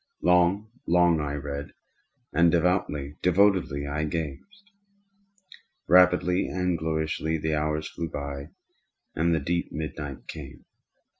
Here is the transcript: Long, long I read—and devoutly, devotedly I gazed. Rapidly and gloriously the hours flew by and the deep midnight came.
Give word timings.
Long, 0.23 0.71
long 0.87 1.19
I 1.21 1.35
read—and 1.35 2.49
devoutly, 2.51 3.17
devotedly 3.21 3.85
I 3.85 4.05
gazed. 4.05 4.71
Rapidly 5.87 6.47
and 6.47 6.75
gloriously 6.75 7.37
the 7.37 7.53
hours 7.53 7.87
flew 7.87 8.09
by 8.09 8.49
and 9.13 9.31
the 9.35 9.39
deep 9.39 9.71
midnight 9.71 10.25
came. 10.27 10.65